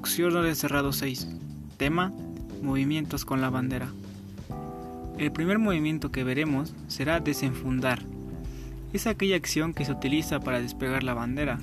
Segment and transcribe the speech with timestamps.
[0.00, 1.28] Instrucción de cerrado 6.
[1.76, 2.10] Tema:
[2.62, 3.92] Movimientos con la bandera.
[5.18, 8.00] El primer movimiento que veremos será desenfundar.
[8.94, 11.60] Es aquella acción que se utiliza para despegar la bandera.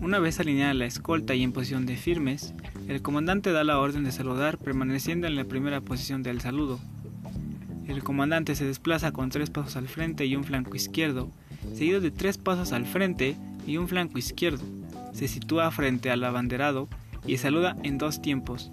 [0.00, 2.54] Una vez alineada la escolta y en posición de firmes,
[2.88, 6.80] el comandante da la orden de saludar permaneciendo en la primera posición del saludo.
[7.86, 11.30] El comandante se desplaza con tres pasos al frente y un flanco izquierdo,
[11.74, 14.64] seguido de tres pasos al frente y un flanco izquierdo
[15.14, 16.88] se sitúa frente al abanderado
[17.26, 18.70] y saluda en dos tiempos.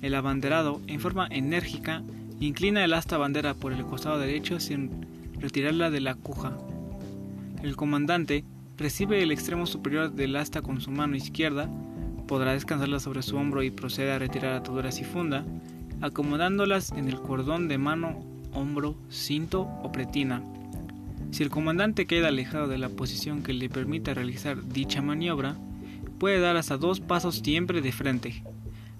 [0.00, 2.02] El abanderado, en forma enérgica,
[2.40, 5.06] inclina el asta bandera por el costado derecho sin
[5.38, 6.56] retirarla de la cuja.
[7.62, 8.44] El comandante
[8.76, 11.68] recibe el extremo superior del asta con su mano izquierda,
[12.26, 15.44] podrá descansarla sobre su hombro y procede a retirar ataduras y funda,
[16.00, 18.20] acomodándolas en el cordón de mano,
[18.52, 20.42] hombro, cinto o pretina.
[21.30, 25.56] Si el comandante queda alejado de la posición que le permita realizar dicha maniobra,
[26.18, 28.42] puede dar hasta dos pasos siempre de frente,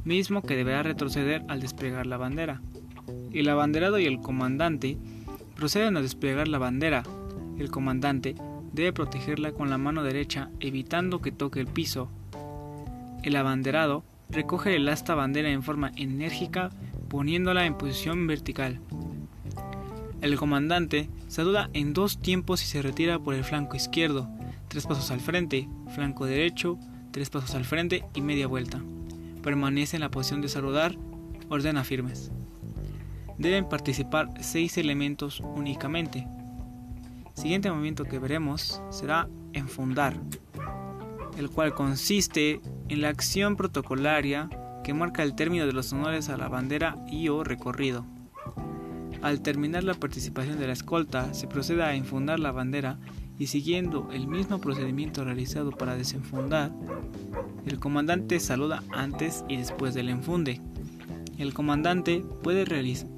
[0.04, 2.60] mismo que deberá retroceder al desplegar la bandera.
[3.32, 4.98] El abanderado y el comandante
[5.56, 7.02] proceden a desplegar la bandera.
[7.58, 8.34] El comandante
[8.72, 12.10] debe protegerla con la mano derecha evitando que toque el piso.
[13.22, 16.70] El abanderado recoge el asta bandera en forma enérgica
[17.08, 18.80] poniéndola en posición vertical.
[20.20, 24.28] El comandante saluda en dos tiempos y se retira por el flanco izquierdo,
[24.66, 26.77] tres pasos al frente, flanco derecho,
[27.12, 28.83] tres pasos al frente y media vuelta.
[29.44, 30.97] Permanece en la posición de saludar,
[31.48, 32.33] ordena firmes.
[33.38, 36.27] Deben participar seis elementos únicamente.
[37.34, 40.16] Siguiente movimiento que veremos será enfundar,
[41.38, 44.50] el cual consiste en la acción protocolaria
[44.82, 48.05] que marca el término de los honores a la bandera y o recorrido.
[49.22, 52.98] Al terminar la participación de la escolta, se procede a enfundar la bandera
[53.38, 56.72] y siguiendo el mismo procedimiento realizado para desenfundar,
[57.66, 60.60] el comandante saluda antes y después del enfunde.
[61.37, 62.65] El comandante puede,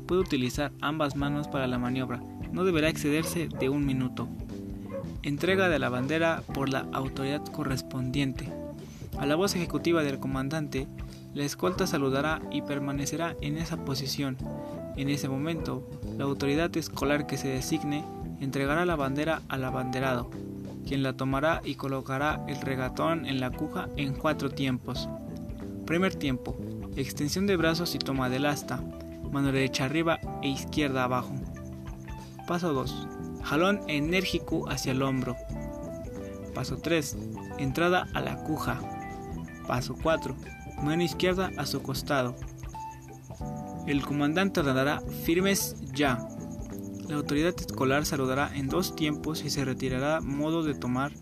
[0.06, 2.22] puede utilizar ambas manos para la maniobra,
[2.52, 4.28] no deberá excederse de un minuto.
[5.22, 8.48] Entrega de la bandera por la autoridad correspondiente.
[9.18, 10.86] A la voz ejecutiva del comandante,
[11.34, 14.36] la escolta saludará y permanecerá en esa posición
[14.96, 18.04] en ese momento, la autoridad escolar que se designe
[18.40, 20.30] entregará la bandera al abanderado,
[20.86, 25.08] quien la tomará y colocará el regatón en la cuja en cuatro tiempos.
[25.86, 26.56] Primer tiempo,
[26.96, 28.82] extensión de brazos y toma del asta,
[29.32, 31.34] mano derecha arriba e izquierda abajo.
[32.46, 33.08] Paso 2.
[33.44, 35.36] Jalón enérgico hacia el hombro.
[36.54, 37.16] Paso 3.
[37.58, 38.80] Entrada a la cuja.
[39.66, 40.34] Paso 4.
[40.82, 42.36] Mano izquierda a su costado.
[43.86, 46.26] El comandante ordenará firmes ya.
[47.08, 51.12] La autoridad escolar saludará en dos tiempos y se retirará modo de tomar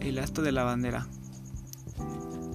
[0.00, 1.06] el asta de la bandera.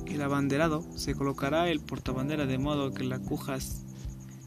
[0.05, 3.57] El abanderado se colocará el portabandera de modo que la cuja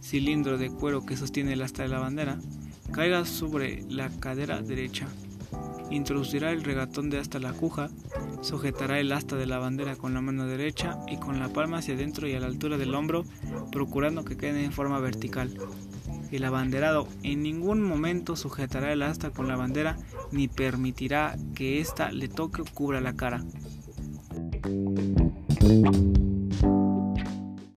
[0.03, 2.39] cilindro de cuero que sostiene el asta de la bandera
[2.93, 5.07] caiga sobre la cadera derecha.
[5.91, 7.89] Introducirá el regatón de hasta la cuja
[8.43, 11.95] Sujetará el asta de la bandera con la mano derecha y con la palma hacia
[11.95, 13.25] adentro y a la altura del hombro,
[13.71, 15.57] procurando que quede en forma vertical.
[16.31, 19.99] El abanderado en ningún momento sujetará el asta con la bandera
[20.31, 23.45] ni permitirá que ésta le toque o cubra la cara.